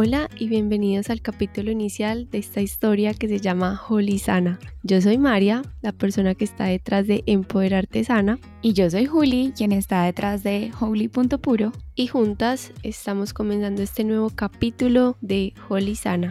Hola 0.00 0.30
y 0.38 0.46
bienvenidos 0.46 1.10
al 1.10 1.20
capítulo 1.20 1.72
inicial 1.72 2.30
de 2.30 2.38
esta 2.38 2.60
historia 2.60 3.14
que 3.14 3.26
se 3.26 3.40
llama 3.40 3.82
Holy 3.88 4.20
Sana. 4.20 4.60
Yo 4.84 5.00
soy 5.00 5.18
María, 5.18 5.62
la 5.82 5.90
persona 5.90 6.36
que 6.36 6.44
está 6.44 6.66
detrás 6.66 7.08
de 7.08 7.24
Empoderarte 7.26 8.04
Sana. 8.04 8.38
Y 8.62 8.74
yo 8.74 8.88
soy 8.88 9.06
Juli, 9.06 9.52
quien 9.56 9.72
está 9.72 10.04
detrás 10.04 10.44
de 10.44 10.70
Holy.puro. 10.78 11.72
Y 11.96 12.06
juntas 12.06 12.70
estamos 12.84 13.34
comenzando 13.34 13.82
este 13.82 14.04
nuevo 14.04 14.30
capítulo 14.30 15.16
de 15.20 15.52
Holy 15.68 15.96
Sana. 15.96 16.30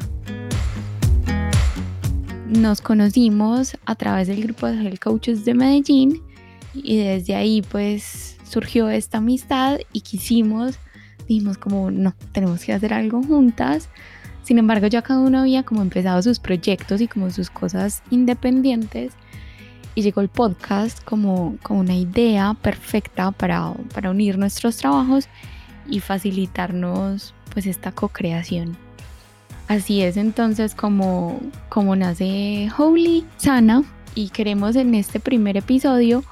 Nos 2.47 2.79
conocimos 2.79 3.75
a 3.85 3.95
través 3.95 4.29
del 4.29 4.43
grupo 4.43 4.67
de 4.67 4.81
Health 4.81 4.99
Coaches 4.99 5.43
de 5.43 5.53
Medellín 5.53 6.21
y 6.73 6.99
desde 6.99 7.35
ahí 7.35 7.61
pues 7.63 8.37
surgió 8.49 8.89
esta 8.89 9.17
amistad 9.17 9.79
y 9.91 9.99
quisimos 9.99 10.79
dijimos 11.27 11.57
como, 11.57 11.91
no, 11.91 12.13
tenemos 12.31 12.63
que 12.63 12.73
hacer 12.73 12.93
algo 12.93 13.21
juntas. 13.23 13.89
Sin 14.43 14.57
embargo, 14.59 14.87
ya 14.87 15.01
cada 15.01 15.19
uno 15.19 15.39
había 15.39 15.63
como 15.63 15.81
empezado 15.81 16.21
sus 16.21 16.39
proyectos 16.39 17.01
y 17.01 17.07
como 17.07 17.29
sus 17.29 17.49
cosas 17.49 18.01
independientes. 18.09 19.13
Y 19.93 20.03
llegó 20.03 20.21
el 20.21 20.29
podcast 20.29 21.03
como, 21.03 21.57
como 21.63 21.79
una 21.81 21.95
idea 21.95 22.55
perfecta 22.61 23.31
para, 23.31 23.73
para 23.93 24.11
unir 24.11 24.37
nuestros 24.37 24.77
trabajos 24.77 25.27
y 25.89 25.99
facilitarnos 25.99 27.33
pues 27.51 27.65
esta 27.65 27.91
co-creación. 27.91 28.77
Así 29.67 30.01
es 30.01 30.15
entonces 30.15 30.75
como, 30.75 31.41
como 31.67 31.95
nace 31.95 32.69
Holy 32.77 33.25
Sana 33.37 33.83
y 34.15 34.29
queremos 34.29 34.75
en 34.75 34.95
este 34.95 35.19
primer 35.19 35.57
episodio 35.57 36.23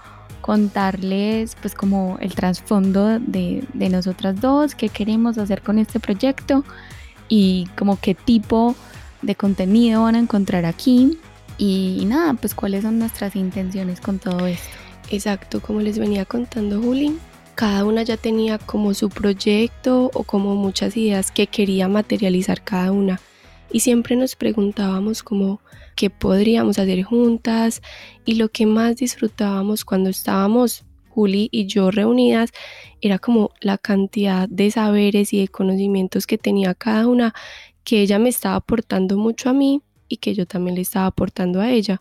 contarles 0.45 1.58
pues 1.59 1.73
como 1.73 2.20
el 2.22 2.35
trasfondo 2.35 3.17
de, 3.20 3.63
de 3.73 3.90
nosotras 3.90 4.40
dos, 4.40 4.76
qué 4.76 4.90
queremos 4.90 5.40
hacer 5.40 5.63
con 5.63 5.80
este 5.80 5.99
proyecto 5.99 6.63
y 7.27 7.67
como 7.76 7.99
qué 7.99 8.14
tipo 8.14 8.75
de 9.23 9.33
contenido 9.33 10.03
van 10.03 10.14
a 10.14 10.20
encontrar 10.20 10.66
aquí 10.66 11.17
y, 11.58 12.03
nada, 12.05 12.36
pues 12.36 12.53
cuáles 12.53 12.83
son 12.83 13.00
nuestras 13.00 13.36
intenciones 13.36 14.00
con 14.00 14.20
todo 14.20 14.45
esto. 14.45 14.70
Exacto, 15.09 15.61
como 15.61 15.80
les 15.80 15.97
venía 15.97 16.25
contando 16.25 16.80
Juli, 16.80 17.17
cada 17.55 17.83
una 17.83 18.03
ya 18.03 18.16
tenía 18.16 18.59
como 18.59 18.94
su 18.94 19.09
proyecto 19.09 20.11
o 20.14 20.23
como 20.25 20.55
muchas 20.55 20.95
ideas 20.95 21.31
que 21.31 21.48
quería 21.48 21.88
materializar 21.88 22.61
cada 22.61 22.92
una 22.92 23.20
y 23.76 23.81
siempre 23.81 24.16
nos 24.16 24.38
preguntábamos 24.38 25.22
como 25.22 25.59
qué 25.98 26.09
podríamos 26.09 26.80
hacer 26.80 27.04
juntas 27.04 27.82
y 28.23 28.36
lo 28.36 28.48
que 28.48 28.66
más 28.66 28.95
disfrutábamos 28.95 29.84
cuando 29.84 30.09
estábamos 30.09 30.86
Juli 31.09 31.50
y 31.52 31.66
yo 31.66 31.92
reunidas 31.92 32.52
era 33.02 33.20
como 33.20 33.52
la 33.59 33.78
cantidad 33.78 34.48
de 34.48 34.72
saberes 34.72 35.34
y 35.34 35.42
de 35.42 35.50
conocimientos 35.50 36.26
que 36.26 36.38
tenía 36.38 36.73
cada 36.73 37.06
una 37.06 37.34
que 37.84 38.00
ella 38.00 38.17
me 38.17 38.30
estaba 38.30 38.56
aportando 38.56 39.17
mucho 39.17 39.50
a 39.50 39.54
mí 39.54 39.82
y 40.08 40.17
que 40.17 40.34
yo 40.34 40.45
también 40.45 40.76
le 40.76 40.82
estaba 40.82 41.08
aportando 41.08 41.60
a 41.60 41.70
ella. 41.70 42.00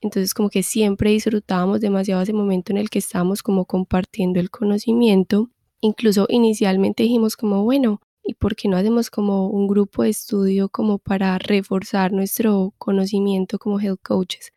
Entonces 0.00 0.32
como 0.32 0.48
que 0.48 0.62
siempre 0.62 1.10
disfrutábamos 1.10 1.82
demasiado 1.82 2.22
ese 2.22 2.32
momento 2.32 2.72
en 2.72 2.78
el 2.78 2.88
que 2.88 3.00
estábamos 3.00 3.42
como 3.42 3.66
compartiendo 3.66 4.40
el 4.40 4.48
conocimiento. 4.48 5.50
Incluso 5.82 6.24
inicialmente 6.30 7.02
dijimos 7.02 7.36
como, 7.36 7.62
bueno, 7.62 8.00
y 8.24 8.34
por 8.34 8.56
qué 8.56 8.68
no 8.68 8.76
hacemos 8.76 9.10
como 9.10 9.48
un 9.48 9.68
grupo 9.68 10.02
de 10.02 10.10
estudio 10.10 10.68
como 10.68 10.98
para 10.98 11.38
reforzar 11.38 12.12
nuestro 12.12 12.74
conocimiento 12.78 13.58
como 13.58 13.80
health 13.80 14.00
coaches. 14.02 14.52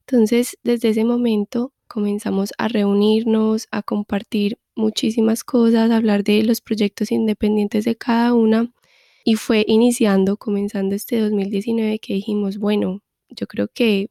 Entonces, 0.00 0.58
desde 0.62 0.90
ese 0.90 1.04
momento 1.04 1.72
comenzamos 1.88 2.52
a 2.58 2.68
reunirnos, 2.68 3.68
a 3.70 3.82
compartir 3.82 4.58
muchísimas 4.74 5.44
cosas, 5.44 5.90
a 5.90 5.96
hablar 5.96 6.24
de 6.24 6.42
los 6.42 6.60
proyectos 6.60 7.12
independientes 7.12 7.84
de 7.84 7.96
cada 7.96 8.34
una 8.34 8.72
y 9.24 9.36
fue 9.36 9.64
iniciando, 9.66 10.36
comenzando 10.36 10.94
este 10.94 11.20
2019 11.20 11.98
que 12.00 12.14
dijimos, 12.14 12.58
bueno, 12.58 13.02
yo 13.30 13.46
creo 13.46 13.68
que 13.68 14.10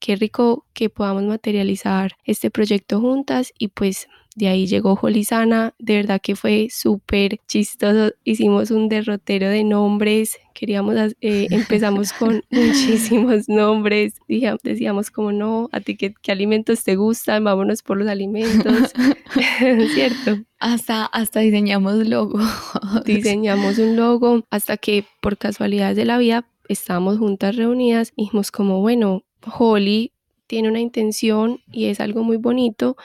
qué 0.00 0.16
rico 0.16 0.66
que 0.72 0.90
podamos 0.90 1.22
materializar 1.24 2.12
este 2.24 2.50
proyecto 2.50 3.00
juntas 3.00 3.52
y 3.58 3.68
pues 3.68 4.08
de 4.36 4.48
ahí 4.48 4.66
llegó 4.66 4.94
Jolizana, 4.94 5.74
de 5.78 5.96
verdad 5.96 6.20
que 6.22 6.36
fue 6.36 6.68
súper 6.70 7.38
chistoso. 7.48 8.14
Hicimos 8.24 8.70
un 8.70 8.88
derrotero 8.88 9.48
de 9.48 9.64
nombres, 9.64 10.38
queríamos, 10.54 10.94
eh, 11.20 11.48
empezamos 11.50 12.12
con 12.12 12.42
muchísimos 12.50 13.48
nombres. 13.48 14.14
Decíamos 14.62 15.10
como 15.10 15.32
no, 15.32 15.68
a 15.72 15.80
ti 15.80 15.96
qué, 15.96 16.14
alimentos 16.28 16.84
te 16.84 16.96
gustan, 16.96 17.42
vámonos 17.42 17.82
por 17.82 17.98
los 17.98 18.08
alimentos, 18.08 18.92
¿cierto? 19.94 20.44
Hasta, 20.60 21.06
hasta 21.06 21.40
diseñamos 21.40 21.96
logo. 22.06 22.38
diseñamos 23.04 23.78
un 23.78 23.96
logo 23.96 24.44
hasta 24.50 24.76
que 24.76 25.04
por 25.20 25.38
casualidades 25.38 25.96
de 25.96 26.04
la 26.04 26.18
vida 26.18 26.46
estábamos 26.68 27.18
juntas 27.18 27.56
reunidas 27.56 28.12
y 28.14 28.24
dijimos 28.24 28.52
como 28.52 28.80
bueno, 28.80 29.24
Holly 29.46 30.12
tiene 30.46 30.68
una 30.68 30.80
intención 30.80 31.60
y 31.70 31.86
es 31.86 32.00
algo 32.00 32.24
muy 32.24 32.36
bonito 32.36 32.96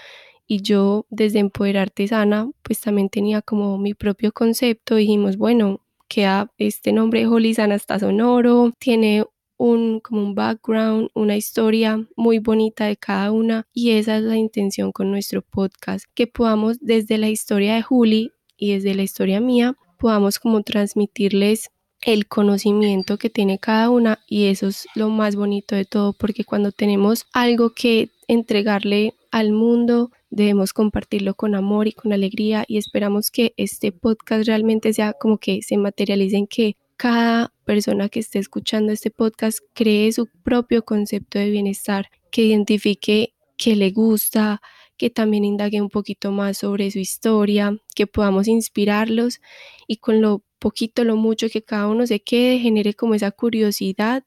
y 0.48 0.62
yo 0.62 1.06
desde 1.10 1.40
Empoderarte 1.40 2.08
Sana 2.08 2.50
pues 2.62 2.82
también 2.82 3.10
tenía 3.10 3.42
como 3.42 3.78
mi 3.78 3.94
propio 3.94 4.32
concepto, 4.32 4.96
dijimos 4.96 5.38
bueno, 5.38 5.82
queda 6.08 6.52
este 6.58 6.92
nombre 6.92 7.22
de 7.22 7.28
Holy 7.28 7.54
Sana 7.54 7.76
está 7.76 8.00
sonoro, 8.00 8.74
tiene 8.80 9.26
un 9.58 10.02
como 10.02 10.22
un 10.22 10.36
background, 10.36 11.10
una 11.14 11.38
historia 11.38 12.06
muy 12.16 12.40
bonita 12.40 12.86
de 12.86 12.98
cada 12.98 13.32
una 13.32 13.68
y 13.74 13.92
esa 13.92 14.18
es 14.18 14.24
la 14.24 14.38
intención 14.38 14.92
con 14.92 15.12
nuestro 15.12 15.42
podcast, 15.42 16.06
que 16.14 16.28
podamos 16.28 16.80
desde 16.82 17.18
la 17.18 17.30
historia 17.30 17.76
de 17.76 17.82
Juli 17.82 18.32
y 18.58 18.74
desde 18.74 18.96
la 18.96 19.04
historia 19.04 19.40
mía 19.40 19.76
podamos 19.98 20.40
como 20.40 20.62
transmitirles 20.62 21.72
el 22.06 22.28
conocimiento 22.28 23.18
que 23.18 23.32
tiene 23.32 23.58
cada 23.58 23.90
una 23.90 24.20
y 24.28 24.46
eso 24.46 24.68
es 24.68 24.88
lo 24.94 25.10
más 25.10 25.36
bonito 25.36 25.76
de 25.76 25.86
todo 25.86 26.14
porque 26.14 26.46
cuando 26.46 26.72
tenemos 26.72 27.26
algo 27.34 27.72
que 27.72 28.12
entregarle 28.28 29.16
al 29.32 29.52
mundo 29.52 30.12
debemos 30.30 30.72
compartirlo 30.72 31.34
con 31.34 31.56
amor 31.56 31.88
y 31.88 31.94
con 31.94 32.14
alegría 32.14 32.64
y 32.68 32.78
esperamos 32.78 33.32
que 33.32 33.56
este 33.58 33.92
podcast 33.92 34.46
realmente 34.46 34.94
sea 34.94 35.14
como 35.14 35.40
que 35.40 35.64
se 35.64 35.78
materialice 35.78 36.38
en 36.38 36.48
que 36.48 36.78
cada 36.96 37.52
persona 37.66 38.08
que 38.08 38.20
esté 38.20 38.38
escuchando 38.38 38.94
este 38.94 39.10
podcast 39.10 39.60
cree 39.74 40.12
su 40.12 40.28
propio 40.44 40.86
concepto 40.86 41.40
de 41.40 41.50
bienestar, 41.50 42.10
que 42.32 42.44
identifique 42.44 43.34
que 43.58 43.76
le 43.76 43.90
gusta, 43.90 44.62
que 44.98 45.10
también 45.10 45.46
indague 45.46 45.82
un 45.82 45.90
poquito 45.90 46.32
más 46.32 46.58
sobre 46.58 46.92
su 46.92 47.00
historia, 47.00 47.78
que 47.96 48.08
podamos 48.08 48.48
inspirarlos 48.48 49.40
y 49.88 49.98
con 49.98 50.22
lo 50.22 50.44
poquito, 50.60 51.04
lo 51.04 51.16
mucho 51.16 51.50
que 51.50 51.64
cada 51.64 51.88
uno 51.88 52.08
se 52.08 52.22
quede, 52.22 52.60
genere 52.60 52.94
como 52.94 53.14
esa 53.16 53.32
curiosidad 53.32 54.24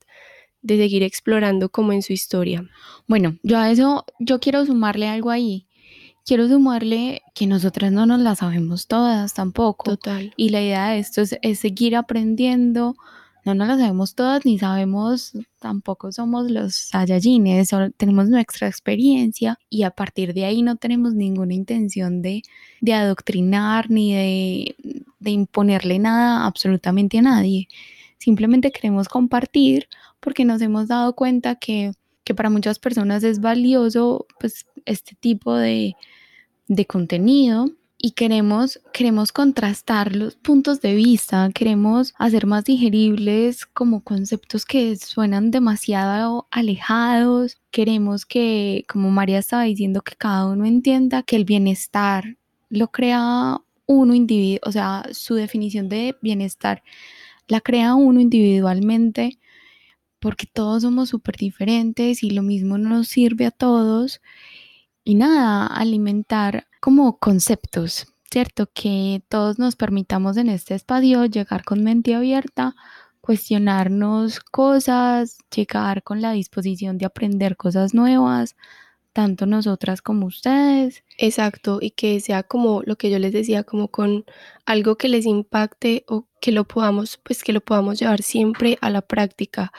de 0.62 0.76
seguir 0.76 1.02
explorando 1.02 1.68
como 1.68 1.92
en 1.92 2.02
su 2.02 2.12
historia. 2.12 2.68
Bueno, 3.06 3.38
yo 3.42 3.58
a 3.58 3.70
eso, 3.70 4.04
yo 4.18 4.40
quiero 4.40 4.64
sumarle 4.66 5.08
algo 5.08 5.30
ahí 5.30 5.68
quiero 6.28 6.46
sumarle 6.46 7.22
que 7.34 7.46
nosotras 7.46 7.90
no 7.90 8.04
nos 8.04 8.20
la 8.20 8.34
sabemos 8.34 8.86
todas 8.86 9.32
tampoco. 9.32 9.96
Total. 9.96 10.34
Y 10.36 10.50
la 10.50 10.60
idea 10.60 10.90
de 10.90 10.98
esto 10.98 11.22
es, 11.22 11.58
seguir 11.58 11.96
aprendiendo. 11.96 12.96
No 13.48 13.54
nos 13.54 13.68
la 13.68 13.78
sabemos 13.78 14.14
todas 14.14 14.44
ni 14.44 14.58
sabemos, 14.58 15.32
tampoco 15.58 16.12
somos 16.12 16.50
los 16.50 16.74
Saiyajines, 16.74 17.70
tenemos 17.96 18.28
nuestra 18.28 18.68
experiencia 18.68 19.58
y 19.70 19.84
a 19.84 19.90
partir 19.90 20.34
de 20.34 20.44
ahí 20.44 20.60
no 20.60 20.76
tenemos 20.76 21.14
ninguna 21.14 21.54
intención 21.54 22.20
de, 22.20 22.42
de 22.82 22.92
adoctrinar 22.92 23.90
ni 23.90 24.12
de, 24.12 24.76
de 25.18 25.30
imponerle 25.30 25.98
nada 25.98 26.44
absolutamente 26.44 27.16
a 27.16 27.22
nadie. 27.22 27.68
Simplemente 28.18 28.70
queremos 28.70 29.08
compartir 29.08 29.88
porque 30.20 30.44
nos 30.44 30.60
hemos 30.60 30.86
dado 30.86 31.14
cuenta 31.14 31.54
que, 31.54 31.92
que 32.24 32.34
para 32.34 32.50
muchas 32.50 32.78
personas 32.78 33.24
es 33.24 33.40
valioso 33.40 34.26
pues 34.38 34.66
este 34.84 35.16
tipo 35.18 35.56
de, 35.56 35.96
de 36.66 36.84
contenido 36.84 37.70
y 37.98 38.12
queremos, 38.12 38.80
queremos 38.92 39.32
contrastar 39.32 40.14
los 40.14 40.36
puntos 40.36 40.80
de 40.80 40.94
vista, 40.94 41.50
queremos 41.52 42.14
hacer 42.16 42.46
más 42.46 42.64
digeribles 42.64 43.66
como 43.66 44.02
conceptos 44.04 44.64
que 44.64 44.96
suenan 44.96 45.50
demasiado 45.50 46.46
alejados, 46.52 47.58
queremos 47.72 48.24
que, 48.24 48.84
como 48.88 49.10
María 49.10 49.38
estaba 49.38 49.64
diciendo, 49.64 50.02
que 50.02 50.14
cada 50.16 50.46
uno 50.46 50.64
entienda 50.64 51.24
que 51.24 51.36
el 51.36 51.44
bienestar 51.44 52.36
lo 52.70 52.88
crea 52.88 53.58
uno 53.86 54.14
individuo, 54.14 54.60
o 54.64 54.72
sea, 54.72 55.04
su 55.12 55.34
definición 55.34 55.88
de 55.88 56.16
bienestar 56.22 56.84
la 57.48 57.60
crea 57.60 57.94
uno 57.94 58.20
individualmente 58.20 59.38
porque 60.20 60.46
todos 60.46 60.82
somos 60.82 61.08
súper 61.10 61.36
diferentes 61.36 62.22
y 62.22 62.30
lo 62.30 62.42
mismo 62.42 62.78
no 62.78 62.90
nos 62.90 63.08
sirve 63.08 63.46
a 63.46 63.50
todos. 63.50 64.20
Y 65.04 65.14
nada, 65.14 65.66
alimentar 65.66 66.67
como 66.80 67.18
conceptos, 67.18 68.06
¿cierto? 68.30 68.68
Que 68.72 69.22
todos 69.28 69.58
nos 69.58 69.76
permitamos 69.76 70.36
en 70.36 70.48
este 70.48 70.74
espacio 70.74 71.26
llegar 71.26 71.64
con 71.64 71.82
mente 71.82 72.14
abierta, 72.14 72.74
cuestionarnos 73.20 74.40
cosas, 74.40 75.38
llegar 75.54 76.02
con 76.02 76.22
la 76.22 76.32
disposición 76.32 76.98
de 76.98 77.06
aprender 77.06 77.56
cosas 77.56 77.94
nuevas, 77.94 78.56
tanto 79.12 79.46
nosotras 79.46 80.00
como 80.02 80.26
ustedes. 80.26 81.02
Exacto, 81.18 81.78
y 81.80 81.90
que 81.90 82.20
sea 82.20 82.42
como 82.42 82.82
lo 82.84 82.96
que 82.96 83.10
yo 83.10 83.18
les 83.18 83.32
decía, 83.32 83.64
como 83.64 83.88
con 83.88 84.24
algo 84.64 84.96
que 84.96 85.08
les 85.08 85.26
impacte 85.26 86.04
o 86.08 86.26
que 86.40 86.52
lo 86.52 86.64
podamos, 86.64 87.18
pues 87.18 87.42
que 87.42 87.52
lo 87.52 87.60
podamos 87.60 87.98
llevar 87.98 88.22
siempre 88.22 88.78
a 88.80 88.90
la 88.90 89.02
práctica, 89.02 89.72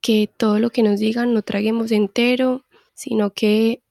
que 0.00 0.30
todo 0.36 0.58
lo 0.58 0.70
que 0.70 0.82
nos 0.82 0.98
digan 1.00 1.34
no 1.34 1.42
traguemos 1.42 1.92
entero, 1.92 2.64
sino 2.94 3.32
que 3.32 3.81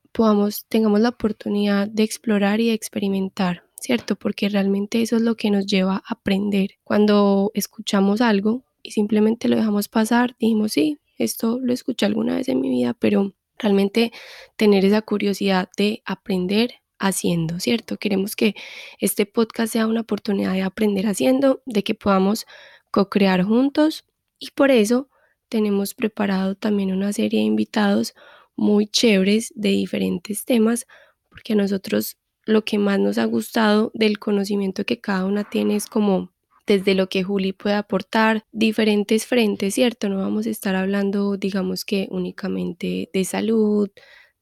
tengamos 0.68 1.00
la 1.00 1.10
oportunidad 1.10 1.88
de 1.88 2.04
explorar 2.04 2.60
y 2.60 2.70
experimentar, 2.72 3.64
¿cierto? 3.76 4.16
Porque 4.16 4.50
realmente 4.50 5.02
eso 5.02 5.16
es 5.16 5.22
lo 5.22 5.36
que 5.36 5.52
nos 5.52 5.66
lleva 5.66 5.96
a 5.96 6.14
aprender. 6.14 6.72
Cuando 6.84 7.52
escuchamos 7.54 8.22
algo 8.22 8.64
y 8.84 8.92
simplemente 8.92 9.48
lo 9.48 9.56
dejamos 9.56 9.88
pasar, 9.88 10.36
dijimos, 10.40 10.74
sí, 10.74 11.00
esto 11.18 11.60
lo 11.62 11.74
escuché 11.74 12.06
alguna 12.06 12.36
vez 12.36 12.50
en 12.50 12.62
mi 12.62 12.70
vida, 12.70 12.94
pero 12.94 13.34
realmente 13.58 14.12
tener 14.56 14.86
esa 14.86 15.02
curiosidad 15.02 15.70
de 15.78 16.02
aprender 16.06 16.76
haciendo, 17.00 17.60
¿cierto? 17.60 17.98
Queremos 17.98 18.36
que 18.36 18.56
este 19.00 19.26
podcast 19.26 19.74
sea 19.74 19.88
una 19.88 20.02
oportunidad 20.02 20.54
de 20.54 20.62
aprender 20.62 21.08
haciendo, 21.08 21.62
de 21.66 21.84
que 21.84 21.96
podamos 21.96 22.46
co-crear 22.92 23.44
juntos 23.44 24.06
y 24.40 24.52
por 24.52 24.72
eso 24.72 25.10
tenemos 25.50 25.94
preparado 25.94 26.56
también 26.56 26.92
una 26.92 27.12
serie 27.14 27.40
de 27.40 27.46
invitados 27.46 28.14
muy 28.62 28.86
chéveres 28.86 29.52
de 29.56 29.70
diferentes 29.70 30.46
temas, 30.46 30.86
porque 31.30 31.54
a 31.54 31.56
nosotros 31.56 32.18
lo 32.46 32.64
que 32.64 32.78
más 32.78 33.00
nos 33.00 33.18
ha 33.18 33.26
gustado 33.26 33.92
del 33.96 34.20
conocimiento 34.20 34.86
que 34.86 35.02
cada 35.02 35.26
una 35.26 35.44
tiene 35.50 35.76
es 35.76 35.88
como 35.88 36.32
desde 36.68 36.94
lo 36.94 37.10
que 37.10 37.24
Juli 37.24 37.54
puede 37.54 37.76
aportar, 37.76 38.44
diferentes 38.52 39.26
frentes, 39.26 39.74
¿cierto? 39.74 40.10
No 40.10 40.20
vamos 40.20 40.46
a 40.46 40.52
estar 40.52 40.76
hablando, 40.76 41.38
digamos 41.38 41.86
que 41.86 42.08
únicamente 42.12 43.10
de 43.12 43.26
salud, 43.26 43.90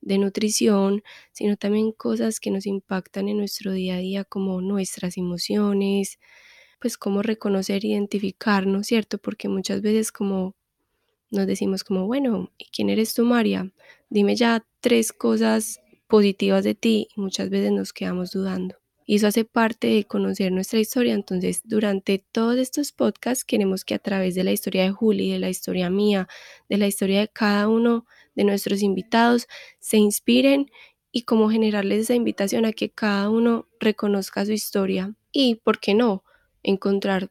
de 0.01 0.18
nutrición, 0.18 1.01
sino 1.31 1.56
también 1.56 1.94
cosas 1.94 2.42
que 2.42 2.51
nos 2.51 2.65
impactan 2.65 3.30
en 3.30 3.38
nuestro 3.38 3.72
día 3.72 3.95
a 3.95 4.00
día 4.00 4.25
como 4.25 4.60
nuestras 4.62 5.18
emociones, 5.18 6.19
pues 6.81 6.98
cómo 6.98 7.22
reconocer, 7.22 7.86
identificarnos, 7.86 8.88
¿cierto? 8.88 9.18
Porque 9.18 9.48
muchas 9.48 9.81
veces 9.81 10.12
como 10.12 10.56
nos 11.31 11.48
decimos 11.48 11.83
como, 11.83 12.06
bueno, 12.07 12.51
¿y 12.57 12.65
quién 12.72 12.89
eres 12.89 13.13
tú, 13.13 13.25
María? 13.25 13.72
Dime 14.12 14.36
ya 14.36 14.66
tres 14.82 15.14
cosas 15.14 15.80
positivas 16.08 16.64
de 16.64 16.74
ti 16.74 17.10
muchas 17.16 17.52
veces 17.52 17.72
nos 17.72 17.94
quedamos 17.94 18.32
dudando 18.32 18.76
y 19.06 19.16
eso 19.18 19.28
hace 19.28 19.46
parte 19.46 19.88
de 19.88 20.04
conocer 20.06 20.52
nuestra 20.52 20.80
historia. 20.80 21.14
Entonces, 21.16 21.62
durante 21.64 22.24
todos 22.32 22.58
estos 22.58 22.92
podcasts 22.92 23.44
queremos 23.46 23.84
que 23.86 23.96
a 23.96 24.00
través 24.00 24.34
de 24.36 24.44
la 24.44 24.52
historia 24.52 24.84
de 24.84 24.92
Juli, 24.92 25.32
de 25.32 25.40
la 25.40 25.50
historia 25.50 25.90
mía, 25.92 26.28
de 26.70 26.78
la 26.78 26.88
historia 26.88 27.20
de 27.22 27.28
cada 27.28 27.68
uno 27.68 28.06
de 28.36 28.44
nuestros 28.46 28.82
invitados, 28.84 29.48
se 29.80 29.98
inspiren 29.98 30.68
y 31.12 31.24
cómo 31.24 31.50
generarles 31.50 32.02
esa 32.02 32.16
invitación 32.16 32.66
a 32.66 32.74
que 32.74 32.92
cada 32.92 33.30
uno 33.30 33.68
reconozca 33.80 34.46
su 34.46 34.52
historia 34.54 35.16
y, 35.32 35.56
¿por 35.56 35.80
qué 35.80 35.94
no?, 35.96 36.24
encontrar 36.64 37.30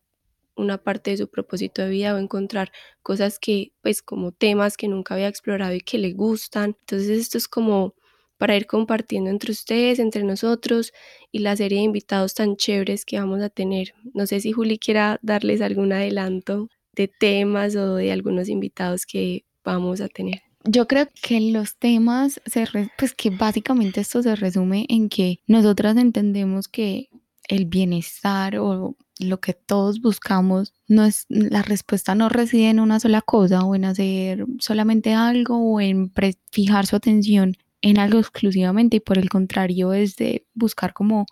una 0.58 0.78
parte 0.78 1.12
de 1.12 1.16
su 1.18 1.28
propósito 1.28 1.82
de 1.82 1.90
vida 1.90 2.14
o 2.14 2.18
encontrar 2.18 2.72
cosas 3.02 3.38
que, 3.38 3.72
pues, 3.80 4.02
como 4.02 4.32
temas 4.32 4.76
que 4.76 4.88
nunca 4.88 5.14
había 5.14 5.28
explorado 5.28 5.74
y 5.74 5.80
que 5.80 5.98
le 5.98 6.12
gustan. 6.12 6.76
Entonces, 6.80 7.18
esto 7.18 7.38
es 7.38 7.48
como 7.48 7.94
para 8.38 8.56
ir 8.56 8.66
compartiendo 8.66 9.30
entre 9.30 9.52
ustedes, 9.52 9.98
entre 9.98 10.22
nosotros 10.22 10.92
y 11.32 11.40
la 11.40 11.56
serie 11.56 11.78
de 11.78 11.84
invitados 11.84 12.34
tan 12.34 12.56
chéveres 12.56 13.04
que 13.04 13.18
vamos 13.18 13.42
a 13.42 13.50
tener. 13.50 13.94
No 14.14 14.26
sé 14.26 14.40
si 14.40 14.52
Juli 14.52 14.78
quiera 14.78 15.18
darles 15.22 15.60
algún 15.60 15.92
adelanto 15.92 16.68
de 16.92 17.08
temas 17.08 17.76
o 17.76 17.96
de 17.96 18.12
algunos 18.12 18.48
invitados 18.48 19.06
que 19.06 19.44
vamos 19.64 20.00
a 20.00 20.08
tener. 20.08 20.42
Yo 20.64 20.88
creo 20.88 21.08
que 21.22 21.40
los 21.40 21.76
temas, 21.76 22.40
se 22.46 22.66
pues 22.98 23.14
que 23.14 23.30
básicamente 23.30 24.00
esto 24.00 24.22
se 24.22 24.34
resume 24.36 24.86
en 24.88 25.08
que 25.08 25.40
nosotras 25.46 25.96
entendemos 25.96 26.68
que 26.68 27.08
el 27.48 27.64
bienestar 27.66 28.58
o 28.58 28.96
lo 29.18 29.40
que 29.40 29.54
todos 29.54 30.00
buscamos, 30.00 30.74
no 30.86 31.04
es, 31.04 31.26
la 31.28 31.62
respuesta 31.62 32.14
no 32.14 32.28
reside 32.28 32.70
en 32.70 32.80
una 32.80 33.00
sola 33.00 33.22
cosa 33.22 33.64
o 33.64 33.74
en 33.74 33.84
hacer 33.84 34.46
solamente 34.58 35.14
algo 35.14 35.58
o 35.58 35.80
en 35.80 36.12
fijar 36.50 36.86
su 36.86 36.96
atención 36.96 37.56
en 37.80 37.98
algo 37.98 38.18
exclusivamente 38.18 38.96
y 38.96 39.00
por 39.00 39.18
el 39.18 39.28
contrario 39.28 39.92
es 39.92 40.16
de 40.16 40.46
buscar 40.54 40.92
como 40.92 41.26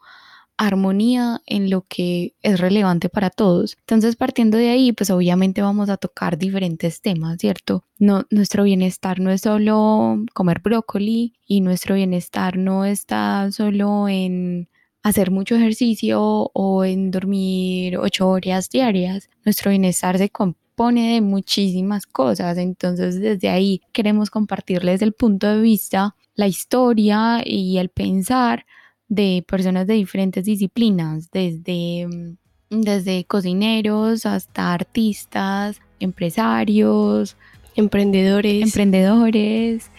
armonía 0.58 1.42
en 1.46 1.68
lo 1.70 1.82
que 1.86 2.34
es 2.42 2.60
relevante 2.60 3.08
para 3.08 3.30
todos. 3.30 3.76
Entonces, 3.80 4.16
partiendo 4.16 4.56
de 4.56 4.70
ahí, 4.70 4.92
pues 4.92 5.10
obviamente 5.10 5.60
vamos 5.60 5.90
a 5.90 5.96
tocar 5.96 6.38
diferentes 6.38 7.02
temas, 7.02 7.38
¿cierto? 7.38 7.84
No, 7.98 8.24
nuestro 8.30 8.64
bienestar 8.64 9.20
no 9.20 9.30
es 9.30 9.42
solo 9.42 10.24
comer 10.34 10.60
brócoli 10.60 11.34
y 11.46 11.60
nuestro 11.60 11.94
bienestar 11.94 12.56
no 12.56 12.84
está 12.84 13.50
solo 13.52 14.08
en 14.08 14.68
hacer 15.08 15.30
mucho 15.30 15.54
ejercicio 15.54 16.50
o 16.52 16.84
en 16.84 17.12
dormir 17.12 17.96
ocho 17.96 18.28
horas 18.28 18.68
diarias. 18.68 19.30
Nuestro 19.44 19.70
bienestar 19.70 20.18
se, 20.18 20.28
pone 20.74 21.14
de 21.14 21.20
muchísimas 21.20 22.06
cosas. 22.06 22.58
Entonces, 22.58 23.20
desde 23.20 23.48
ahí 23.48 23.82
queremos 23.92 24.30
compartirles 24.30 25.02
el 25.02 25.12
punto 25.12 25.46
de 25.46 25.60
vista, 25.60 26.16
la 26.34 26.48
historia 26.48 27.40
y 27.44 27.78
el 27.78 27.88
pensar 27.88 28.66
de 29.06 29.44
personas 29.46 29.86
de 29.86 29.94
diferentes 29.94 30.44
disciplinas, 30.44 31.30
desde, 31.30 32.08
mm, 32.08 32.82
desde 32.82 33.24
cocineros 33.26 34.26
hasta 34.26 34.74
artistas, 34.74 35.80
empresarios, 36.00 37.36
emprendedores, 37.76 38.60
emprendedores, 38.60 39.92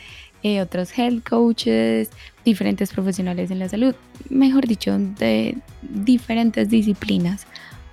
eh, 0.44 0.62
otros 0.62 0.98
health 0.98 1.28
coaches, 1.28 2.10
diferentes 2.46 2.92
profesionales 2.92 3.52
en 3.52 3.60
la 3.60 3.70
salud, 3.70 3.96
mejor 4.30 4.68
dicho, 4.68 4.98
de 4.98 5.58
diferentes 5.82 6.70
disciplinas, 6.70 7.48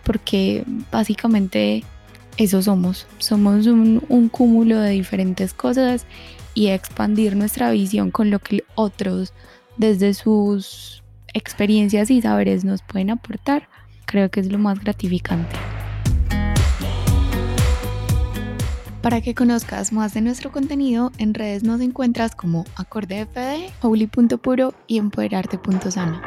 porque 0.04 0.64
básicamente 0.92 1.84
eso 2.36 2.62
somos. 2.62 3.06
Somos 3.18 3.66
un, 3.66 4.28
cúmulo 4.30 4.78
de 4.78 4.90
diferentes 4.90 5.54
cosas 5.54 6.06
y 6.54 6.68
expandir 6.68 7.36
nuestra 7.36 7.70
visión 7.70 8.10
con 8.10 8.30
lo 8.30 8.38
que 8.38 8.64
otros 8.74 9.32
desde 9.76 10.14
sus 10.14 11.02
experiencias 11.32 12.10
y 12.10 12.22
saberes 12.22 12.64
nos 12.64 12.82
pueden 12.82 13.10
aportar, 13.10 13.68
creo 14.04 14.30
que 14.30 14.40
es 14.40 14.52
lo 14.52 14.58
más 14.58 14.80
gratificante. 14.80 15.56
Para 19.04 19.20
que 19.20 19.34
conozcas 19.34 19.92
más 19.92 20.14
de 20.14 20.22
nuestro 20.22 20.50
contenido, 20.50 21.12
en 21.18 21.34
redes 21.34 21.62
nos 21.62 21.82
encuentras 21.82 22.34
como 22.34 22.64
acordefd, 22.74 23.70
holy.puro 23.82 24.72
y 24.86 24.96
empoderarte.sana. 24.96 26.22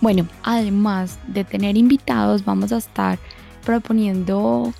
Bueno, 0.00 0.26
además 0.42 1.18
de 1.26 1.44
tener 1.44 1.76
invitados, 1.76 2.46
vamos 2.46 2.72
a 2.72 2.78
estar 2.78 3.18
proponiendo 3.62 4.72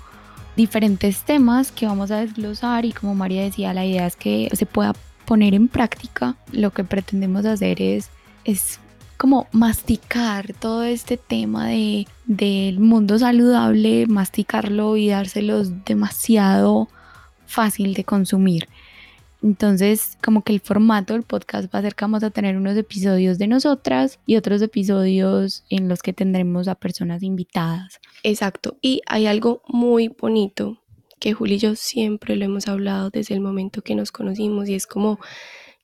diferentes 0.55 1.21
temas 1.21 1.71
que 1.71 1.85
vamos 1.85 2.09
a 2.09 2.17
desglosar 2.17 2.83
y 2.85 2.91
como 2.91 3.13
María 3.13 3.43
decía, 3.43 3.75
la 3.75 3.85
idea 3.85 4.07
es 4.07 4.15
que 4.15 4.49
se 4.53 4.65
pueda 4.65 4.95
poner 5.25 5.53
en 5.53 5.67
práctica. 5.67 6.35
Lo 6.51 6.71
que 6.71 6.83
pretendemos 6.83 7.45
hacer 7.45 7.79
es, 7.79 8.09
es 8.43 8.79
como 9.17 9.47
masticar 9.51 10.53
todo 10.53 10.83
este 10.83 11.17
tema 11.17 11.69
de, 11.69 12.07
del 12.25 12.79
mundo 12.79 13.17
saludable, 13.17 14.07
masticarlo 14.07 14.97
y 14.97 15.09
dárselos 15.09 15.85
demasiado 15.85 16.89
fácil 17.45 17.93
de 17.93 18.03
consumir. 18.03 18.67
Entonces, 19.41 20.17
como 20.23 20.43
que 20.43 20.53
el 20.53 20.59
formato 20.59 21.13
del 21.13 21.21
podcast 21.21 21.73
va 21.73 21.79
a 21.79 21.81
ser 21.83 21.93
que 21.93 22.03
vamos 22.03 22.23
a 22.23 22.31
tener 22.31 22.57
unos 22.57 22.75
episodios 22.77 23.37
de 23.37 23.47
nosotras 23.47 24.19
y 24.25 24.37
otros 24.37 24.61
episodios 24.63 25.63
en 25.69 25.87
los 25.87 26.01
que 26.01 26.13
tendremos 26.13 26.67
a 26.67 26.73
personas 26.73 27.21
invitadas. 27.21 27.99
Exacto. 28.23 28.77
Y 28.81 29.01
hay 29.05 29.27
algo 29.27 29.61
muy 29.67 30.07
bonito 30.07 30.81
que 31.19 31.33
Juli 31.33 31.55
y 31.55 31.59
yo 31.59 31.75
siempre 31.75 32.35
lo 32.35 32.45
hemos 32.45 32.67
hablado 32.67 33.11
desde 33.11 33.35
el 33.35 33.41
momento 33.41 33.83
que 33.83 33.93
nos 33.93 34.11
conocimos 34.11 34.67
y 34.67 34.73
es 34.73 34.87
como, 34.87 35.19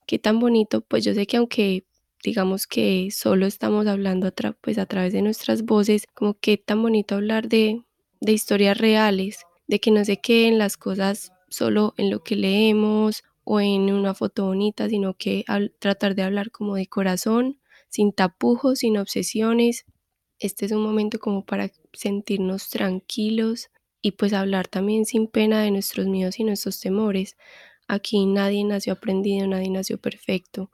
qué 0.06 0.18
tan 0.18 0.40
bonito, 0.40 0.80
pues 0.80 1.04
yo 1.04 1.14
sé 1.14 1.26
que 1.26 1.36
aunque 1.36 1.84
digamos 2.22 2.66
que 2.66 3.10
solo 3.10 3.46
estamos 3.46 3.86
hablando 3.86 4.26
a, 4.28 4.52
pues 4.60 4.78
a 4.78 4.86
través 4.86 5.12
de 5.12 5.22
nuestras 5.22 5.64
voces, 5.64 6.06
como 6.14 6.34
qué 6.40 6.56
tan 6.56 6.82
bonito 6.82 7.16
hablar 7.16 7.48
de, 7.48 7.82
de 8.20 8.32
historias 8.32 8.78
reales, 8.78 9.44
de 9.66 9.80
que 9.80 9.90
no 9.90 10.04
se 10.04 10.18
queden 10.20 10.58
las 10.58 10.76
cosas 10.76 11.32
solo 11.48 11.94
en 11.96 12.10
lo 12.10 12.22
que 12.22 12.36
leemos 12.36 13.22
o 13.44 13.60
en 13.60 13.92
una 13.92 14.14
foto 14.14 14.46
bonita, 14.46 14.88
sino 14.88 15.14
que 15.14 15.44
tratar 15.78 16.14
de 16.14 16.22
hablar 16.22 16.50
como 16.50 16.76
de 16.76 16.86
corazón, 16.86 17.60
sin 17.88 18.12
tapujos, 18.12 18.80
sin 18.80 18.98
obsesiones. 18.98 19.84
Este 20.38 20.66
es 20.66 20.72
un 20.72 20.82
momento 20.82 21.18
como 21.18 21.44
para 21.44 21.70
sentirnos 21.92 22.68
tranquilos 22.70 23.70
y 24.00 24.12
pues 24.12 24.32
hablar 24.32 24.68
también 24.68 25.04
sin 25.06 25.26
pena 25.28 25.62
de 25.62 25.70
nuestros 25.70 26.06
miedos 26.06 26.38
y 26.38 26.44
nuestros 26.44 26.80
temores. 26.80 27.36
Aquí 27.88 28.26
nadie 28.26 28.64
nació 28.64 28.94
aprendido, 28.94 29.46
nadie 29.46 29.70
nació 29.70 29.98
perfecto. 29.98 30.70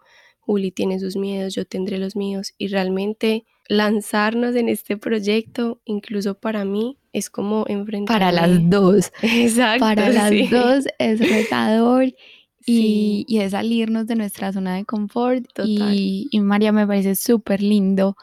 Juli 0.49 0.71
tiene 0.71 0.99
sus 0.99 1.14
miedos, 1.14 1.55
yo 1.55 1.67
tendré 1.67 1.99
los 1.99 2.17
míos 2.17 2.55
y 2.57 2.69
realmente 2.69 3.45
lanzarnos 3.69 4.57
en 4.57 4.71
este 4.71 4.97
proyecto, 4.97 5.78
incluso 5.85 6.38
para 6.38 6.64
mí, 6.64 6.97
es 7.12 7.28
como 7.28 7.67
enfrentar. 7.69 8.19
Para 8.19 8.33
las 8.33 8.71
dos. 8.71 9.12
Exacto. 9.23 9.81
Para 9.81 10.09
las 10.09 10.33
dos 10.50 10.87
es 10.99 11.21
retador 11.21 12.05
y, 12.64 13.26
y, 13.28 13.40
es 13.40 13.50
salirnos 13.50 14.07
de 14.07 14.17
nuestra 14.17 14.50
zona 14.55 14.76
de 14.76 14.87
confort. 14.87 15.45
Y, 15.62 16.28
y, 16.31 16.40
María, 16.40 16.73
me 16.73 16.87
parece 16.87 17.14
súper 17.14 17.62
lindo 17.62 18.17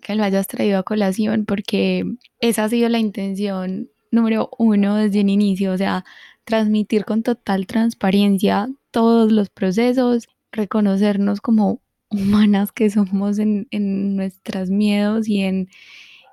que 0.00 0.14
lo 0.14 0.22
hayas 0.22 0.46
traído 0.46 0.78
a 0.78 0.84
colación 0.84 1.44
porque 1.44 2.04
esa 2.38 2.62
ha 2.62 2.68
sido 2.68 2.88
la 2.88 3.00
intención 3.00 3.90
número 4.12 4.48
uno 4.58 4.94
desde 4.94 5.22
el 5.22 5.30
inicio, 5.30 5.72
o 5.72 5.76
sea, 5.76 6.04
transmitir 6.44 7.04
con 7.04 7.24
total 7.24 7.66
transparencia 7.66 8.68
todos 8.92 9.32
los 9.32 9.50
procesos, 9.50 10.28
reconocernos 10.54 11.40
como 11.40 11.82
humanas 12.10 12.72
que 12.72 12.90
somos 12.90 13.38
en, 13.38 13.68
en 13.70 14.16
nuestros 14.16 14.70
miedos 14.70 15.28
y 15.28 15.42
en, 15.42 15.68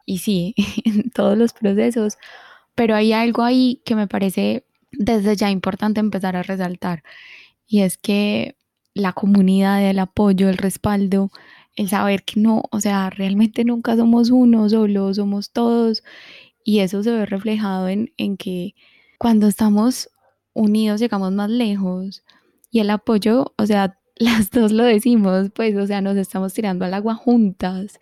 y 0.05 0.19
sí, 0.19 0.55
en 0.85 1.11
todos 1.11 1.37
los 1.37 1.53
procesos, 1.53 2.17
pero 2.75 2.95
hay 2.95 3.13
algo 3.13 3.43
ahí 3.43 3.81
que 3.85 3.95
me 3.95 4.07
parece 4.07 4.65
desde 4.91 5.35
ya 5.35 5.49
importante 5.51 5.99
empezar 5.99 6.35
a 6.35 6.43
resaltar 6.43 7.03
y 7.67 7.81
es 7.81 7.97
que 7.97 8.57
la 8.93 9.13
comunidad, 9.13 9.81
el 9.89 9.99
apoyo, 9.99 10.49
el 10.49 10.57
respaldo, 10.57 11.31
el 11.75 11.89
saber 11.89 12.23
que 12.23 12.39
no, 12.39 12.63
o 12.71 12.81
sea, 12.81 13.09
realmente 13.09 13.63
nunca 13.63 13.95
somos 13.95 14.29
uno 14.29 14.69
solo, 14.69 15.13
somos 15.13 15.51
todos 15.51 16.03
y 16.63 16.79
eso 16.79 17.03
se 17.03 17.11
ve 17.11 17.25
reflejado 17.25 17.87
en, 17.87 18.13
en 18.17 18.37
que 18.37 18.75
cuando 19.17 19.47
estamos 19.47 20.09
unidos 20.53 20.99
llegamos 20.99 21.31
más 21.31 21.49
lejos 21.49 22.23
y 22.71 22.79
el 22.79 22.89
apoyo, 22.89 23.53
o 23.57 23.65
sea, 23.65 23.97
las 24.21 24.51
dos 24.51 24.71
lo 24.71 24.83
decimos, 24.83 25.49
pues, 25.53 25.75
o 25.75 25.87
sea, 25.87 25.99
nos 26.01 26.15
estamos 26.15 26.53
tirando 26.53 26.85
al 26.85 26.93
agua 26.93 27.15
juntas, 27.15 27.99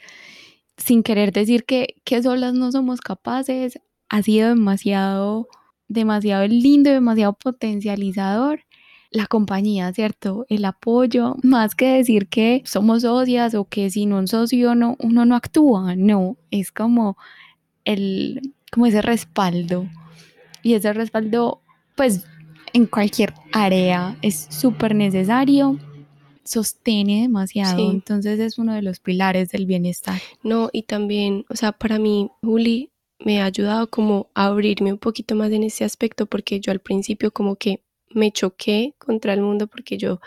sin 0.76 1.02
querer 1.02 1.32
decir 1.32 1.64
que, 1.64 1.96
que 2.04 2.22
solas 2.22 2.54
no 2.54 2.72
somos 2.74 3.00
capaces, 3.00 3.80
ha 4.10 4.22
sido 4.22 4.50
demasiado, 4.50 5.48
demasiado 5.88 6.46
lindo, 6.48 6.90
demasiado 6.90 7.34
potencializador 7.34 8.66
la 9.12 9.28
compañía, 9.28 9.94
¿cierto? 9.94 10.46
El 10.50 10.66
apoyo, 10.66 11.36
más 11.42 11.74
que 11.74 11.88
decir 11.94 12.28
que 12.28 12.62
somos 12.66 13.04
socias 13.04 13.56
o 13.56 13.66
que 13.66 13.90
si 13.90 14.06
no 14.06 14.18
un 14.18 14.28
socio 14.28 14.76
no, 14.76 14.98
uno 15.00 15.26
no 15.26 15.36
actúa, 15.36 15.96
no, 15.96 16.36
es 16.52 16.72
como 16.72 17.18
el, 17.86 18.54
como 18.72 18.88
ese 18.88 19.02
respaldo. 19.02 19.88
Y 20.64 20.74
ese 20.74 20.92
respaldo, 20.92 21.62
pues, 21.96 22.26
en 22.74 22.86
cualquier 22.88 23.34
área 23.54 24.18
es 24.22 24.48
súper 24.50 24.94
necesario, 24.94 25.80
sostiene 26.50 27.22
demasiado, 27.22 27.92
entonces 27.92 28.40
es 28.40 28.58
uno 28.58 28.74
de 28.74 28.82
los 28.82 29.00
pilares 29.00 29.50
del 29.50 29.68
bienestar. 29.68 30.20
No, 30.42 30.72
y 30.74 30.82
también, 30.82 31.46
o 31.48 31.56
sea, 31.56 31.74
para 31.74 32.00
mí, 32.00 32.32
Juli 32.42 32.90
me 33.20 33.40
ha 33.40 33.46
ayudado 33.46 33.88
como 33.88 34.32
a 34.34 34.48
abrirme 34.48 34.92
un 34.92 34.98
poquito 34.98 35.36
más 35.36 35.52
en 35.52 35.62
ese 35.62 35.84
aspecto 35.84 36.26
porque 36.26 36.60
yo 36.60 36.72
al 36.72 36.80
principio 36.80 37.30
como 37.30 37.56
que 37.56 37.84
me 38.10 38.32
choqué 38.32 38.96
contra 38.98 39.34
el 39.34 39.42
mundo 39.42 39.68
porque 39.68 40.00
yo 40.00 40.22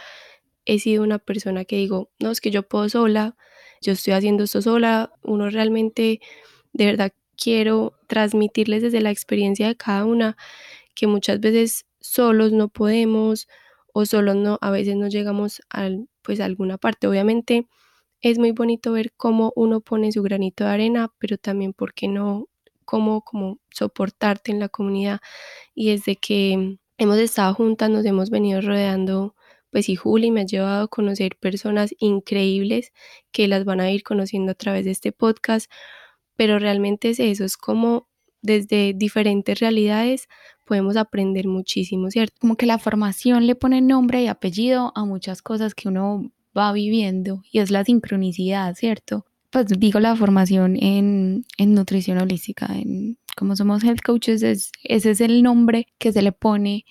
he 0.64 0.79
sido 0.79 1.02
una 1.02 1.19
persona 1.19 1.64
que 1.64 1.75
digo, 1.75 2.09
no, 2.21 2.31
es 2.31 2.41
que 2.41 2.52
yo 2.52 2.62
puedo 2.62 2.88
sola, 2.88 3.35
yo 3.81 3.95
estoy 3.95 4.12
haciendo 4.12 4.45
esto 4.45 4.62
sola, 4.62 5.11
uno 5.25 5.50
realmente 5.50 6.21
de 6.73 6.87
verdad 6.87 7.12
quiero 7.37 7.95
transmitirles 8.07 8.83
desde 8.83 9.00
la 9.00 9.11
experiencia 9.11 9.67
de 9.67 9.76
cada 9.76 10.05
una 10.05 10.37
que 10.95 11.09
muchas 11.09 11.41
veces 11.41 11.85
solos 12.00 12.52
no 12.52 12.69
podemos 12.69 13.49
o 13.92 14.06
solos 14.06 14.37
no, 14.37 14.58
a 14.61 14.70
veces 14.70 14.96
no 14.96 15.08
llegamos 15.08 15.62
a 15.70 15.88
pues 16.22 16.40
a 16.40 16.44
alguna 16.46 16.78
parte. 16.78 17.06
Obviamente 17.08 17.68
es 18.22 18.38
muy 18.38 18.52
bonito 18.52 18.92
ver 18.92 19.12
cómo 19.16 19.52
uno 19.56 19.80
pone 19.80 20.12
su 20.12 20.22
granito 20.22 20.64
de 20.64 20.70
arena, 20.70 21.12
pero 21.18 21.38
también 21.38 21.72
porque 21.75 22.08
no, 22.08 22.49
cómo 22.84 23.22
como 23.22 23.58
soportarte 23.70 24.52
en 24.52 24.61
la 24.61 24.68
comunidad 24.68 25.20
y 25.75 25.90
desde 25.90 26.16
que 26.16 26.78
hemos 26.99 27.18
estado 27.18 27.54
juntas, 27.54 27.90
nos 27.90 28.04
hemos 28.06 28.30
venido 28.30 28.61
rodeando, 28.61 29.34
pues 29.70 29.88
y 29.88 29.96
Juli 29.96 30.30
me 30.30 30.42
ha 30.42 30.46
llevado 30.46 30.84
a 30.84 30.88
conocer 30.88 31.37
personas 31.38 31.94
increíbles 31.99 32.92
que 33.32 33.49
las 33.49 33.64
van 33.64 33.80
a 33.80 33.90
ir 33.90 34.02
conociendo 34.04 34.52
a 34.52 34.54
través 34.54 34.84
de 34.84 34.92
este 34.92 35.12
podcast, 35.12 35.70
pero 36.37 36.58
realmente 36.58 37.11
es 37.11 37.20
eso, 37.20 37.44
es 37.44 37.56
como 37.56 38.08
desde 38.42 38.92
diferentes 38.94 39.58
realidades 39.61 40.28
podemos 40.64 40.96
aprender 40.96 41.46
muchísimo, 41.49 42.11
¿cierto? 42.11 42.37
Como 42.40 42.56
que 42.56 42.66
la 42.66 42.78
formación 42.78 43.46
le 43.46 43.54
pone 43.54 43.80
nombre 43.80 44.22
y 44.22 44.26
apellido 44.26 44.92
a 44.94 45.04
muchas 45.04 45.42
cosas 45.42 45.75
que 45.75 45.88
uno 45.88 46.30
va 46.56 46.72
viviendo 46.72 47.42
y 47.50 47.61
es 47.61 47.70
la 47.70 47.84
sincronicidad, 47.84 48.75
¿cierto? 48.75 49.25
Pues 49.50 49.66
digo 49.78 50.00
la 50.00 50.16
formación 50.16 50.76
en, 50.76 51.44
en 51.58 51.75
nutrición 51.75 52.18
holística, 52.18 52.66
en 52.66 53.18
como 53.37 53.56
somos 53.56 53.82
health 53.84 54.02
coaches, 54.04 54.42
es, 54.42 54.72
ese 54.84 55.11
es 55.11 55.20
el 55.20 55.42
nombre 55.42 55.87
que 55.99 56.12
se 56.12 56.22
le 56.22 56.32
pone 56.32 56.84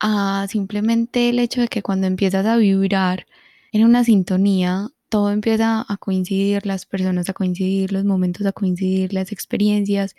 a 0.00 0.46
simplemente 0.48 1.28
el 1.28 1.38
hecho 1.38 1.60
de 1.60 1.68
que 1.68 1.82
cuando 1.82 2.06
empiezas 2.06 2.44
a 2.46 2.56
vibrar 2.56 3.26
en 3.72 3.84
una 3.84 4.04
sintonía, 4.04 4.88
todo 5.08 5.30
empieza 5.30 5.84
a 5.86 5.96
coincidir, 5.98 6.66
las 6.66 6.86
personas 6.86 7.28
a 7.28 7.34
coincidir, 7.34 7.92
los 7.92 8.04
momentos 8.04 8.46
a 8.46 8.52
coincidir, 8.52 9.12
las 9.12 9.30
experiencias. 9.30 10.16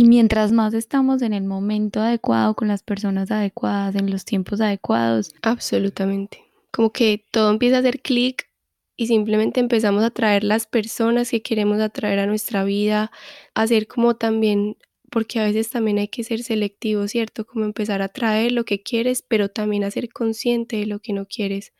Y 0.00 0.04
mientras 0.04 0.50
más 0.50 0.72
estamos 0.72 1.20
en 1.20 1.34
el 1.34 1.44
momento 1.44 2.00
adecuado, 2.00 2.54
con 2.54 2.68
las 2.68 2.82
personas 2.82 3.30
adecuadas, 3.30 3.94
en 3.96 4.10
los 4.10 4.24
tiempos 4.24 4.62
adecuados. 4.62 5.34
Absolutamente. 5.42 6.42
Como 6.70 6.90
que 6.90 7.26
todo 7.30 7.50
empieza 7.50 7.76
a 7.76 7.80
hacer 7.80 8.00
clic 8.00 8.48
y 8.96 9.08
simplemente 9.08 9.60
empezamos 9.60 10.02
a 10.02 10.08
traer 10.08 10.42
las 10.42 10.66
personas 10.66 11.30
que 11.30 11.42
queremos 11.42 11.80
atraer 11.82 12.18
a 12.18 12.26
nuestra 12.26 12.64
vida, 12.64 13.10
a 13.52 13.66
ser 13.66 13.88
como 13.88 14.16
también 14.16 14.78
porque 15.10 15.38
a 15.38 15.44
veces 15.44 15.68
también 15.68 15.98
hay 15.98 16.08
que 16.08 16.24
ser 16.24 16.44
selectivo, 16.44 17.06
¿cierto? 17.06 17.44
Como 17.44 17.66
empezar 17.66 18.00
a 18.00 18.08
traer 18.08 18.52
lo 18.52 18.64
que 18.64 18.82
quieres, 18.82 19.20
pero 19.20 19.50
también 19.50 19.84
a 19.84 19.90
ser 19.90 20.08
consciente 20.08 20.76
de 20.76 20.86
lo 20.86 21.00
que 21.00 21.12
no 21.12 21.26
quieres, 21.26 21.74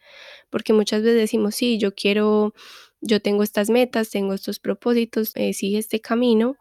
porque 0.51 0.75
muchas 0.75 1.03
veces 1.03 1.17
decimos, 1.17 1.55
sí, 1.55 1.79
yo 1.79 1.95
quiero, 1.95 2.53
yo 3.01 3.23
tengo 3.23 3.45
estas 3.45 3.71
metas, 3.71 4.11
tengo 4.11 4.35
estos 4.35 4.59
propósitos, 4.59 5.33
eh, 5.37 5.55
sigue 5.55 5.79
este 5.79 6.01
camino, 6.01 6.57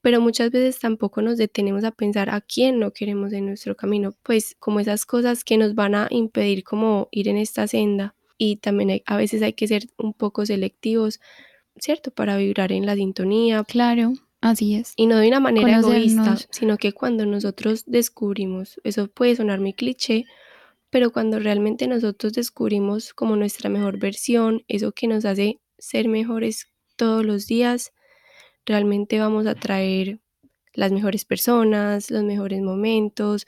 pero 0.00 0.20
muchas 0.20 0.50
veces 0.50 0.78
tampoco 0.78 1.22
nos 1.22 1.38
detenemos 1.38 1.84
a 1.84 1.90
pensar 1.90 2.30
a 2.30 2.40
quién 2.40 2.78
no 2.78 2.92
queremos 2.92 3.32
en 3.32 3.46
nuestro 3.46 3.76
camino, 3.76 4.14
pues 4.22 4.56
como 4.58 4.80
esas 4.80 5.06
cosas 5.06 5.44
que 5.44 5.56
nos 5.56 5.74
van 5.74 5.94
a 5.94 6.08
impedir 6.10 6.64
como 6.64 7.08
ir 7.10 7.28
en 7.28 7.36
esta 7.36 7.66
senda 7.66 8.14
y 8.36 8.56
también 8.56 9.02
a 9.04 9.16
veces 9.16 9.42
hay 9.42 9.52
que 9.52 9.66
ser 9.66 9.88
un 9.98 10.14
poco 10.14 10.46
selectivos, 10.46 11.20
¿cierto? 11.76 12.10
Para 12.12 12.36
vibrar 12.36 12.72
en 12.72 12.86
la 12.86 12.94
sintonía. 12.94 13.64
Claro. 13.64 14.12
Así 14.40 14.76
es. 14.76 14.92
Y 14.94 15.06
no 15.08 15.16
de 15.18 15.26
una 15.26 15.40
manera 15.40 15.78
egoísta, 15.78 16.36
sino 16.50 16.76
que 16.76 16.92
cuando 16.92 17.26
nosotros 17.26 17.82
descubrimos, 17.86 18.80
eso 18.84 19.08
puede 19.08 19.34
sonar 19.34 19.60
muy 19.60 19.72
cliché, 19.72 20.26
pero 20.90 21.10
cuando 21.10 21.40
realmente 21.40 21.88
nosotros 21.88 22.32
descubrimos 22.34 23.12
como 23.12 23.34
nuestra 23.34 23.68
mejor 23.68 23.98
versión, 23.98 24.62
eso 24.68 24.92
que 24.92 25.08
nos 25.08 25.24
hace 25.24 25.58
ser 25.76 26.06
mejores 26.06 26.68
todos 26.96 27.26
los 27.26 27.46
días, 27.46 27.92
realmente 28.68 29.18
vamos 29.18 29.46
a 29.46 29.54
traer 29.54 30.20
las 30.74 30.92
mejores 30.92 31.24
personas, 31.24 32.10
los 32.10 32.22
mejores 32.22 32.60
momentos, 32.60 33.46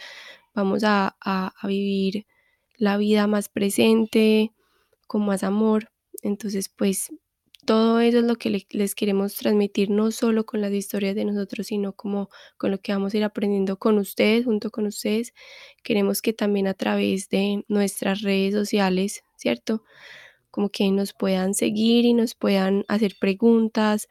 vamos 0.54 0.82
a, 0.84 1.16
a, 1.20 1.52
vivir 1.66 2.26
la 2.76 2.96
vida 2.96 3.26
más 3.26 3.48
presente, 3.48 4.52
con 5.06 5.26
más 5.26 5.44
amor. 5.44 5.90
Entonces, 6.22 6.70
pues 6.70 7.10
todo 7.66 8.00
eso 8.00 8.18
es 8.18 8.24
lo 8.24 8.36
que 8.36 8.64
les 8.70 8.94
queremos 8.94 9.36
transmitir, 9.36 9.90
no 9.90 10.10
solo 10.10 10.46
con 10.46 10.62
las 10.62 10.72
historias 10.72 11.14
de 11.14 11.26
nosotros, 11.26 11.66
sino 11.66 11.92
como 11.92 12.30
con 12.56 12.70
lo 12.70 12.78
que 12.78 12.92
vamos 12.92 13.12
a 13.12 13.18
ir 13.18 13.24
aprendiendo 13.24 13.78
con 13.78 13.98
ustedes, 13.98 14.46
junto 14.46 14.70
con 14.70 14.86
ustedes. 14.86 15.34
Queremos 15.84 16.22
que 16.22 16.32
también 16.32 16.66
a 16.66 16.74
través 16.74 17.28
de 17.28 17.64
nuestras 17.68 18.22
redes 18.22 18.54
sociales, 18.54 19.22
¿cierto? 19.36 19.84
Como 20.50 20.70
que 20.70 20.90
nos 20.90 21.12
puedan 21.12 21.54
seguir 21.54 22.06
y 22.06 22.14
nos 22.14 22.34
puedan 22.34 22.84
hacer 22.88 23.14
preguntas 23.20 24.08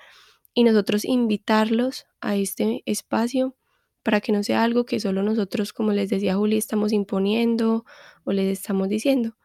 y 0.60 0.64
nosotros 0.66 1.06
invitarlos 1.06 2.06
a 2.20 2.36
este 2.36 2.84
espacio 2.86 3.56
para 4.04 4.20
que 4.20 4.34
no 4.34 4.44
sea 4.44 4.62
algo 4.66 4.86
que 4.86 5.00
solo 5.00 5.24
nosotros, 5.24 5.72
como 5.72 5.94
les 5.94 6.10
decía 6.10 6.36
Juli, 6.36 6.58
estamos 6.58 6.92
imponiendo 6.92 7.86
o 8.26 8.34
les 8.34 8.60
estamos 8.60 8.90
diciendo, 8.90 9.38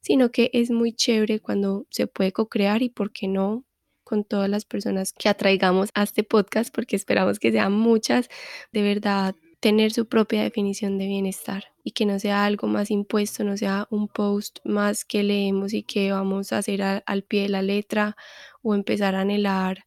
sino 0.00 0.30
que 0.30 0.48
es 0.52 0.70
muy 0.70 0.92
chévere 0.92 1.40
cuando 1.40 1.88
se 1.90 2.06
puede 2.06 2.30
co-crear 2.30 2.82
y 2.82 2.88
por 2.88 3.10
qué 3.10 3.26
no 3.26 3.64
con 4.04 4.22
todas 4.22 4.48
las 4.48 4.64
personas 4.64 5.12
que 5.12 5.28
atraigamos 5.28 5.90
a 5.94 6.04
este 6.04 6.22
podcast, 6.22 6.72
porque 6.72 6.94
esperamos 6.94 7.40
que 7.40 7.50
sean 7.50 7.72
muchas, 7.72 8.28
de 8.70 8.82
verdad 8.82 9.34
tener 9.58 9.90
su 9.92 10.06
propia 10.06 10.44
definición 10.44 10.98
de 10.98 11.08
bienestar 11.08 11.64
y 11.82 11.90
que 11.90 12.06
no 12.06 12.20
sea 12.20 12.44
algo 12.44 12.68
más 12.68 12.92
impuesto, 12.92 13.42
no 13.42 13.56
sea 13.56 13.88
un 13.90 14.06
post 14.06 14.60
más 14.62 15.04
que 15.04 15.24
leemos 15.24 15.72
y 15.72 15.82
que 15.82 16.12
vamos 16.12 16.52
a 16.52 16.58
hacer 16.58 16.80
al 16.80 17.22
pie 17.24 17.42
de 17.42 17.48
la 17.48 17.62
letra 17.62 18.16
o 18.62 18.76
empezar 18.76 19.16
a 19.16 19.22
anhelar 19.22 19.84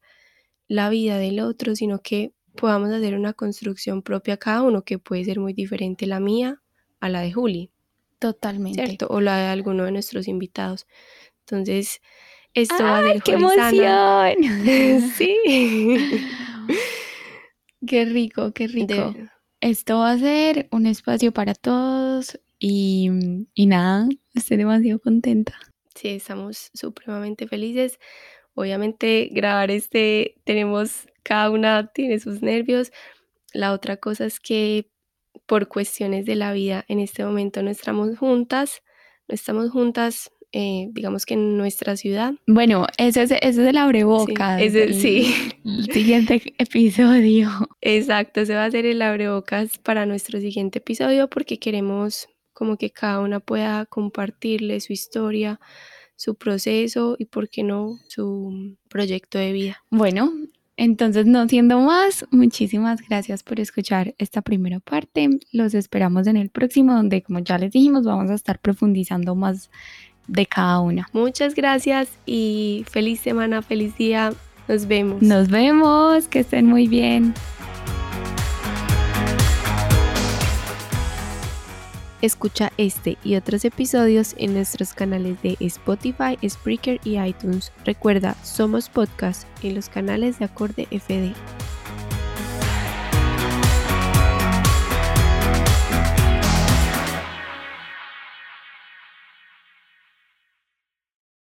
la 0.68 0.90
vida 0.90 1.18
del 1.18 1.40
otro, 1.40 1.76
sino 1.76 2.00
que 2.00 2.34
podamos 2.56 2.92
hacer 2.92 3.16
una 3.16 3.34
construcción 3.34 4.02
propia 4.02 4.38
cada 4.38 4.62
uno 4.62 4.84
que 4.84 5.00
puede 5.00 5.26
ser 5.26 5.40
muy 5.40 5.54
diferente 5.54 6.08
la 6.08 6.20
mía 6.20 6.62
a 7.00 7.10
la 7.10 7.22
de 7.22 7.34
Juli. 7.34 7.72
Totalmente. 8.20 8.86
¿Cierto? 8.86 9.08
O 9.10 9.22
la 9.22 9.38
de 9.38 9.48
alguno 9.48 9.84
de 9.84 9.92
nuestros 9.92 10.28
invitados. 10.28 10.88
Entonces, 11.42 12.02
esto 12.54 12.84
va 12.84 13.00
a 13.00 13.04
ser 13.04 13.24
qué 13.24 13.34
emoción! 13.34 15.12
sí. 15.18 15.38
qué 17.88 18.06
rico, 18.06 18.54
qué 18.54 18.68
rico. 18.68 19.14
Esto 19.60 20.00
va 20.00 20.12
a 20.12 20.18
ser 20.18 20.68
un 20.72 20.86
espacio 20.86 21.32
para 21.32 21.56
todos 21.56 22.40
y, 22.60 23.10
y 23.54 23.66
nada, 23.66 24.08
estoy 24.34 24.58
demasiado 24.58 25.00
contenta. 25.00 25.58
Sí, 25.96 26.10
estamos 26.10 26.70
supremamente 26.74 27.48
felices. 27.48 28.00
Obviamente 28.56 29.30
grabar 29.32 29.72
este, 29.72 30.36
tenemos, 30.44 31.08
cada 31.24 31.50
una 31.50 31.92
tiene 31.92 32.20
sus 32.20 32.42
nervios. 32.42 32.92
La 33.54 33.74
otra 33.74 33.98
cosa 33.98 34.26
es 34.26 34.40
que 34.40 34.90
por 35.46 35.68
cuestiones 35.68 36.26
de 36.26 36.36
la 36.36 36.54
vida 36.54 36.86
en 36.88 37.00
este 37.00 37.26
momento 37.26 37.62
no 37.64 37.70
estamos 37.70 38.18
juntas, 38.18 38.82
no 39.28 39.36
estamos 39.36 39.72
juntas, 39.72 40.32
eh, 40.52 40.90
digamos 40.92 41.26
que 41.26 41.34
en 41.34 41.58
nuestra 41.58 41.98
ciudad. 41.98 42.34
Bueno, 42.46 42.86
ese 42.98 43.24
es, 43.24 43.32
ese 43.32 43.48
es 43.48 43.58
el 43.58 43.78
abreboca. 43.78 44.60
Sí, 44.60 44.94
sí. 44.94 45.34
El 45.66 45.86
siguiente 45.92 46.54
episodio. 46.60 47.50
Exacto, 47.82 48.42
ese 48.42 48.54
va 48.54 48.66
a 48.66 48.72
ser 48.72 48.86
el 48.86 49.02
abrebocas 49.02 49.80
para 49.80 50.06
nuestro 50.06 50.40
siguiente 50.40 50.78
episodio 50.78 51.28
porque 51.28 51.58
queremos 51.58 52.28
como 52.54 52.78
que 52.78 52.92
cada 52.92 53.20
una 53.20 53.40
pueda 53.40 53.88
compartirle 53.88 54.80
su 54.80 54.94
historia, 54.94 55.60
su 56.16 56.36
proceso 56.36 57.16
y, 57.20 57.26
por 57.26 57.50
qué 57.50 57.64
no, 57.64 58.00
su 58.08 58.78
proyecto 58.90 59.38
de 59.38 59.52
vida. 59.52 59.84
Bueno, 59.90 60.32
entonces, 60.76 61.26
no 61.26 61.48
siendo 61.48 61.80
más, 61.80 62.26
muchísimas 62.32 63.02
gracias 63.08 63.44
por 63.44 63.60
escuchar 63.60 64.16
esta 64.18 64.42
primera 64.42 64.80
parte. 64.80 65.30
Los 65.52 65.74
esperamos 65.74 66.28
en 66.28 66.38
el 66.38 66.50
próximo, 66.50 66.94
donde, 66.94 67.22
como 67.22 67.40
ya 67.40 67.58
les 67.58 67.72
dijimos, 67.72 68.06
vamos 68.06 68.32
a 68.32 68.34
estar 68.34 68.60
profundizando 68.60 69.36
más 69.36 69.70
de 70.28 70.46
cada 70.46 70.80
una. 70.80 71.08
Muchas 71.14 71.54
gracias 71.54 72.10
y 72.26 72.86
feliz 72.90 73.20
semana, 73.20 73.62
feliz 73.62 73.96
día. 73.98 74.34
Nos 74.68 74.88
vemos. 74.88 75.22
Nos 75.22 75.50
vemos, 75.50 76.28
que 76.28 76.40
estén 76.40 76.66
muy 76.66 76.88
bien. 76.88 77.34
Escucha 82.24 82.72
este 82.78 83.18
y 83.22 83.36
otros 83.36 83.66
episodios 83.66 84.34
en 84.38 84.54
nuestros 84.54 84.94
canales 84.94 85.42
de 85.42 85.58
Spotify, 85.60 86.38
Spreaker 86.48 87.02
y 87.04 87.20
iTunes. 87.20 87.74
Recuerda, 87.84 88.38
somos 88.44 88.88
podcast 88.88 89.46
en 89.62 89.76
los 89.76 89.90
canales 89.90 90.40
de 90.40 90.46
Acorde 90.46 90.88
FD. 90.90 91.34